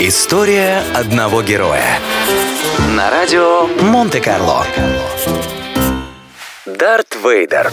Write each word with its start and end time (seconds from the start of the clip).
История 0.00 0.82
одного 0.92 1.40
героя. 1.42 2.00
На 2.96 3.10
радио 3.10 3.68
Монте-Карло. 3.80 4.66
Дарт 6.66 7.14
Вейдер. 7.22 7.70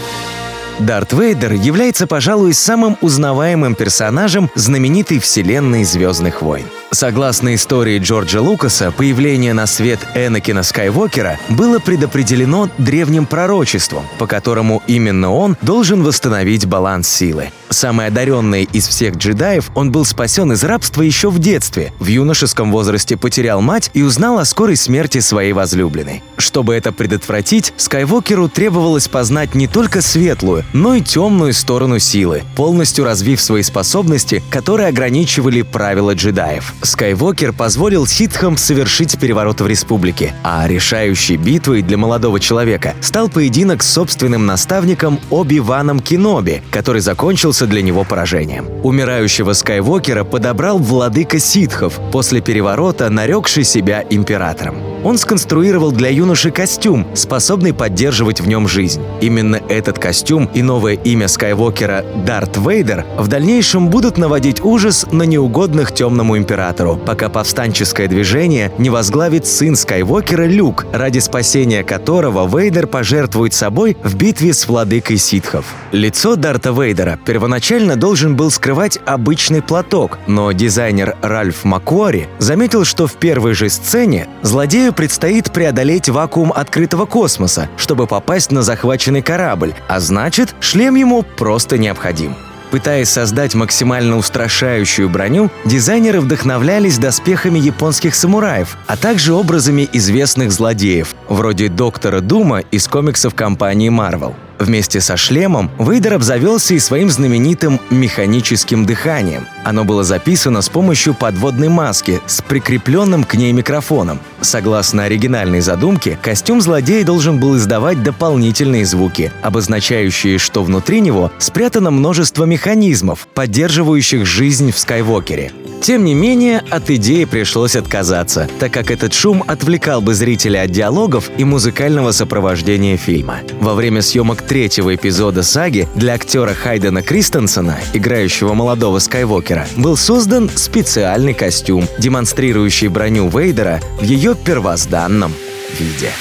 Дарт 0.82 1.14
Вейдер 1.14 1.54
является, 1.54 2.08
пожалуй, 2.08 2.54
самым 2.54 2.98
узнаваемым 3.02 3.76
персонажем 3.76 4.50
знаменитой 4.56 5.20
вселенной 5.20 5.84
«Звездных 5.84 6.42
войн». 6.42 6.66
Согласно 6.92 7.56
истории 7.56 8.00
Джорджа 8.00 8.42
Лукаса, 8.42 8.92
появление 8.92 9.54
на 9.54 9.66
свет 9.66 10.00
Энакина 10.14 10.62
Скайуокера 10.64 11.40
было 11.50 11.80
предопределено 11.80 12.70
древним 12.78 13.26
пророчеством, 13.26 14.04
по 14.18 14.28
которому 14.28 14.84
именно 14.88 15.32
он 15.32 15.56
должен 15.62 16.04
восстановить 16.04 16.66
баланс 16.66 17.08
силы. 17.08 17.52
Самый 17.70 18.08
одаренный 18.08 18.64
из 18.64 18.88
всех 18.88 19.16
джедаев, 19.16 19.72
он 19.74 19.92
был 19.92 20.04
спасен 20.04 20.52
из 20.52 20.64
рабства 20.66 21.02
еще 21.02 21.30
в 21.30 21.40
детстве. 21.40 21.94
В 22.00 22.08
юношеском 22.08 22.72
возрасте 22.72 23.16
потерял 23.16 23.62
мать 23.62 23.90
и 23.94 24.02
узнал 24.02 24.40
о 24.40 24.46
скорой 24.46 24.76
смерти 24.76 25.20
своей 25.20 25.54
возлюбленной. 25.54 26.22
Чтобы 26.42 26.74
это 26.74 26.92
предотвратить, 26.92 27.72
Скайуокеру 27.78 28.50
требовалось 28.50 29.08
познать 29.08 29.54
не 29.54 29.68
только 29.68 30.02
светлую, 30.02 30.66
но 30.74 30.96
и 30.96 31.02
темную 31.02 31.54
сторону 31.54 32.00
силы, 32.00 32.42
полностью 32.56 33.06
развив 33.06 33.40
свои 33.40 33.62
способности, 33.62 34.42
которые 34.50 34.90
ограничивали 34.90 35.62
правила 35.62 36.16
джедаев. 36.16 36.74
Скайуокер 36.82 37.54
позволил 37.54 38.08
ситхам 38.08 38.58
совершить 38.58 39.20
переворот 39.20 39.62
в 39.62 39.68
республике, 39.68 40.34
а 40.44 40.68
решающей 40.68 41.38
битвой 41.38 41.84
для 41.84 41.98
молодого 41.98 42.40
человека 42.40 42.96
стал 43.02 43.30
поединок 43.30 43.84
с 43.84 43.92
собственным 43.92 44.48
наставником 44.48 45.20
Оби-Ваном 45.30 46.00
Киноби, 46.00 46.64
который 46.72 47.02
закончился 47.02 47.68
для 47.68 47.84
него 47.84 48.04
поражением. 48.04 48.68
Умирающего 48.84 49.54
Скайуокера 49.54 50.24
подобрал 50.24 50.80
владыка 50.80 51.38
ситхов, 51.38 52.00
после 52.12 52.42
переворота 52.42 53.12
нарекший 53.12 53.64
себя 53.64 54.04
императором. 54.10 54.91
Он 55.04 55.18
сконструировал 55.18 55.92
для 55.92 56.10
юноши 56.10 56.52
костюм, 56.52 57.08
способный 57.16 57.74
поддерживать 57.74 58.40
в 58.40 58.48
нем 58.48 58.68
жизнь. 58.68 59.02
Именно 59.20 59.60
этот 59.68 59.98
костюм 59.98 60.50
и 60.54 60.62
новое 60.62 60.94
имя 60.94 61.28
Скайуокера 61.28 62.06
Дарт 62.26 62.58
Вейдер 62.58 63.06
в 63.18 63.28
дальнейшем 63.28 63.90
будут 63.90 64.18
наводить 64.18 64.64
ужас 64.64 65.08
на 65.12 65.24
неугодных 65.24 65.92
темному 65.92 66.38
императору, 66.38 66.98
пока 66.98 67.30
повстанческое 67.30 68.08
движение 68.08 68.72
не 68.78 68.90
возглавит 68.90 69.48
сын 69.48 69.76
Скайуокера 69.76 70.46
Люк, 70.46 70.86
ради 70.94 71.20
спасения 71.20 71.84
которого 71.84 72.48
Вейдер 72.48 72.88
пожертвует 72.88 73.54
собой 73.54 73.98
в 74.04 74.16
битве 74.16 74.54
с 74.54 74.68
владыкой 74.68 75.18
ситхов. 75.18 75.66
Лицо 75.92 76.36
Дарта 76.36 76.72
Вейдера 76.72 77.20
первоначально 77.26 77.96
должен 77.96 78.36
был 78.36 78.52
скрывать 78.52 79.00
обычный 79.06 79.62
платок, 79.62 80.20
но 80.28 80.52
дизайнер 80.52 81.16
Ральф 81.22 81.64
Макуори 81.64 82.28
заметил, 82.40 82.86
что 82.86 83.08
в 83.08 83.14
первой 83.14 83.54
же 83.54 83.70
сцене 83.70 84.28
злодею 84.42 84.91
предстоит 84.92 85.52
преодолеть 85.52 86.10
вакуум 86.10 86.52
открытого 86.54 87.06
космоса, 87.06 87.70
чтобы 87.78 88.08
попасть 88.08 88.52
на 88.52 88.62
захваченный 88.62 89.22
корабль, 89.22 89.74
а 89.88 90.00
значит, 90.00 90.56
шлем 90.60 90.96
ему 90.96 91.24
просто 91.24 91.78
необходим. 91.78 92.36
Пытаясь 92.72 93.10
создать 93.10 93.54
максимально 93.54 94.18
устрашающую 94.18 95.10
броню, 95.10 95.52
дизайнеры 95.66 96.22
вдохновлялись 96.22 96.98
доспехами 96.98 97.60
японских 97.60 98.16
самураев, 98.16 98.78
а 98.88 98.96
также 98.96 99.34
образами 99.34 99.88
известных 99.92 100.54
злодеев, 100.54 101.14
вроде 101.28 101.68
Доктора 101.68 102.22
Дума 102.22 102.60
из 102.72 102.88
комиксов 102.88 103.36
компании 103.36 103.90
Marvel. 103.90 104.36
Вместе 104.58 105.02
со 105.02 105.18
шлемом 105.18 105.70
Вейдер 105.80 106.14
обзавелся 106.14 106.74
и 106.76 106.80
своим 106.80 107.10
знаменитым 107.10 107.80
механическим 107.90 108.86
дыханием. 108.86 109.48
Оно 109.64 109.84
было 109.84 110.04
записано 110.04 110.62
с 110.62 110.70
помощью 110.70 111.14
подводной 111.14 111.70
маски 111.70 112.22
с 112.26 112.42
прикрепленным 112.42 113.24
к 113.24 113.36
ней 113.36 113.52
микрофоном. 113.52 114.20
Согласно 114.42 115.04
оригинальной 115.04 115.62
задумке, 115.62 116.18
костюм 116.22 116.62
злодея 116.62 117.06
должен 117.06 117.40
был 117.40 117.58
издавать 117.58 118.04
дополнительные 118.04 118.86
звуки, 118.86 119.32
обозначающие, 119.42 120.38
что 120.38 120.64
внутри 120.64 121.02
него 121.02 121.32
спрятано 121.38 121.92
множество 121.92 122.46
механизмов, 122.46 123.28
поддерживающих 123.34 124.26
жизнь 124.26 124.72
в 124.72 124.80
Скайвокере. 124.80 125.52
Тем 125.82 126.06
не 126.06 126.14
менее, 126.14 126.64
от 126.70 126.92
идеи 126.92 127.26
пришлось 127.26 127.76
отказаться, 127.76 128.48
так 128.60 128.72
как 128.72 128.92
этот 128.92 129.14
шум 129.16 129.44
отвлекал 129.48 130.00
бы 130.00 130.14
зрителя 130.14 130.62
от 130.62 130.70
диалогов 130.70 131.32
и 131.38 131.44
музыкального 131.44 132.12
сопровождения 132.12 132.98
фильма. 132.98 133.40
Во 133.60 133.74
время 133.74 134.04
съемок 134.04 134.44
третьего 134.44 134.94
эпизода 134.94 135.42
саги 135.42 135.88
для 135.96 136.14
актера 136.14 136.54
Хайдена 136.54 137.02
Кристенсена, 137.02 137.80
играющего 137.94 138.54
молодого 138.54 139.00
Скайвокера, 139.00 139.51
был 139.78 139.98
создан 139.98 140.50
специальный 140.50 141.34
костюм, 141.34 141.88
демонстрирующий 141.98 142.88
броню 142.88 143.30
Вейдера 143.30 143.80
в 144.00 144.04
ее 144.04 144.36
первозданном 144.36 145.34
виде. 145.80 146.12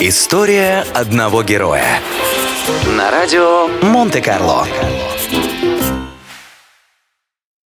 История 0.00 0.84
одного 0.94 1.42
героя. 1.42 2.00
На 2.96 3.10
радио 3.10 3.68
Монте-Карло. 3.82 4.66